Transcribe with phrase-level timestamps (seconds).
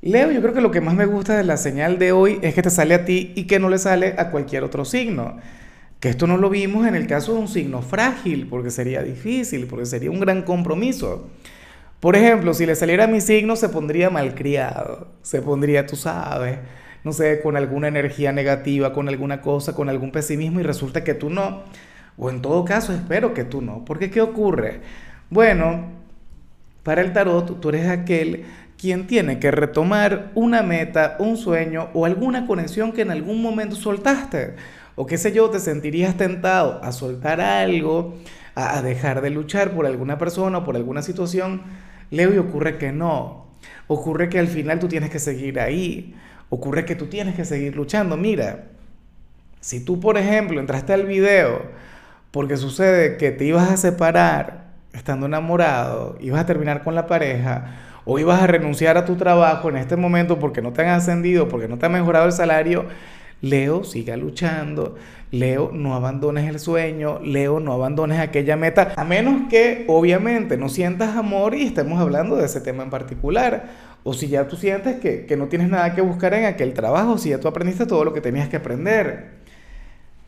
[0.00, 2.54] Leo, yo creo que lo que más me gusta de la señal de hoy es
[2.54, 5.38] que te sale a ti y que no le sale a cualquier otro signo.
[5.98, 9.66] Que esto no lo vimos en el caso de un signo frágil, porque sería difícil,
[9.66, 11.28] porque sería un gran compromiso.
[11.98, 16.58] Por ejemplo, si le saliera a mi signo, se pondría malcriado, se pondría, tú sabes,
[17.02, 21.14] no sé, con alguna energía negativa, con alguna cosa, con algún pesimismo, y resulta que
[21.14, 21.64] tú no.
[22.16, 23.84] O en todo caso, espero que tú no.
[23.84, 24.80] Porque ¿qué ocurre?
[25.28, 25.86] Bueno,
[26.84, 28.44] para el tarot, tú eres aquel
[28.78, 33.76] quien tiene que retomar una meta, un sueño o alguna conexión que en algún momento
[33.76, 34.54] soltaste.
[34.94, 38.16] O qué sé yo, te sentirías tentado a soltar algo,
[38.54, 41.62] a, dejar de luchar por alguna persona o por alguna situación.
[42.10, 43.46] Leo, y ocurre que no.
[43.88, 46.14] Ocurre que al final tú tienes que seguir ahí.
[46.48, 48.16] Ocurre que tú tienes que seguir luchando.
[48.16, 48.66] Mira,
[49.60, 51.62] si tú, por ejemplo, entraste al video
[52.30, 57.87] porque sucede que te ibas a separar estando enamorado, ibas a terminar con la pareja,
[58.10, 61.46] o ibas a renunciar a tu trabajo en este momento porque no te han ascendido,
[61.46, 62.86] porque no te ha mejorado el salario,
[63.42, 64.96] Leo, siga luchando.
[65.30, 67.20] Leo, no abandones el sueño.
[67.22, 68.94] Leo, no abandones aquella meta.
[68.96, 73.68] A menos que, obviamente, no sientas amor y estemos hablando de ese tema en particular.
[74.04, 77.18] O si ya tú sientes que, que no tienes nada que buscar en aquel trabajo,
[77.18, 79.37] si ya tú aprendiste todo lo que tenías que aprender.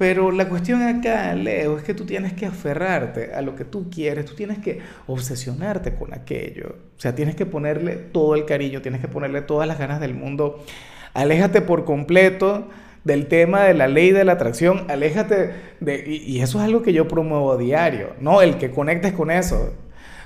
[0.00, 3.90] Pero la cuestión acá, Leo, es que tú tienes que aferrarte a lo que tú
[3.90, 6.76] quieres, tú tienes que obsesionarte con aquello.
[6.96, 10.14] O sea, tienes que ponerle todo el cariño, tienes que ponerle todas las ganas del
[10.14, 10.64] mundo.
[11.12, 12.66] Aléjate por completo
[13.04, 16.04] del tema de la ley de la atracción, aléjate de...
[16.06, 18.40] Y, eso es algo que yo promuevo a diario, ¿no?
[18.40, 19.74] El que conectes con eso.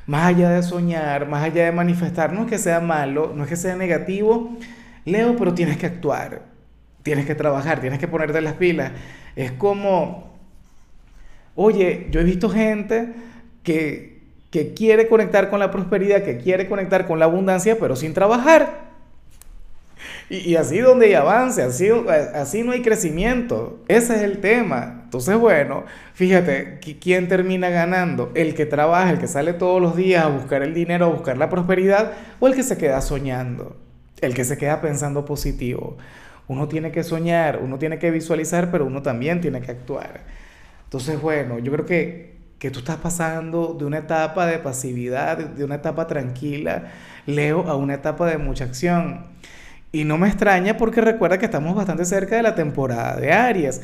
[0.06, 3.48] Más allá de soñar, más allá de manifestar, no es que sea malo, no es
[3.48, 4.56] que sea negativo,
[5.04, 6.53] Leo, pero tienes que actuar,
[7.04, 8.90] tienes que trabajar, tienes que ponerte las pilas.
[9.36, 10.34] Es como,
[11.54, 13.12] oye, yo he visto gente
[13.62, 18.14] que, que quiere conectar con la prosperidad, que quiere conectar con la abundancia, pero sin
[18.14, 18.92] trabajar.
[20.30, 21.90] Y, y, así donde hay avance, así,
[22.34, 23.82] así no hay crecimiento.
[23.86, 25.02] Ese es el tema.
[25.04, 25.84] Entonces, bueno,
[26.14, 28.32] fíjate, ¿quién termina ganando?
[28.34, 31.36] ¿El que trabaja, el que sale todos los días a buscar el dinero, a buscar
[31.36, 32.12] la prosperidad?
[32.40, 33.76] ¿O el que se queda soñando?
[34.22, 35.98] El que se queda pensando positivo.
[36.46, 40.22] Uno tiene que soñar, uno tiene que visualizar, pero uno también tiene que actuar.
[40.84, 45.64] Entonces, bueno, yo creo que, que tú estás pasando de una etapa de pasividad, de
[45.64, 46.92] una etapa tranquila,
[47.26, 49.26] Leo, a una etapa de mucha acción.
[49.92, 53.80] Y no me extraña porque recuerda que estamos bastante cerca de la temporada de Aries.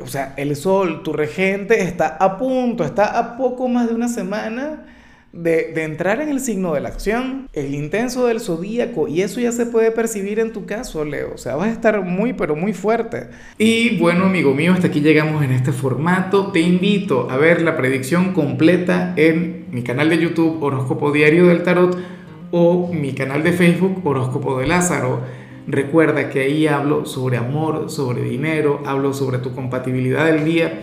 [0.00, 4.08] O sea, el sol, tu regente, está a punto, está a poco más de una
[4.08, 4.84] semana
[5.36, 9.52] de, entrar en el signo de la acción, el intenso del zodíaco, y eso ya
[9.52, 11.32] se puede percibir en tu caso, Leo.
[11.34, 13.28] O sea, vas a estar muy, pero muy fuerte.
[13.58, 16.52] Y bueno, amigo mío, hasta aquí llegamos en este formato.
[16.52, 21.62] Te invito a ver la predicción completa en mi canal de YouTube Horóscopo Diario del
[21.62, 21.96] Tarot
[22.50, 25.20] o mi canal de Facebook Horóscopo de Lázaro.
[25.68, 30.82] Recuerda que ahí hablo sobre amor, sobre dinero, hablo sobre tu compatibilidad del día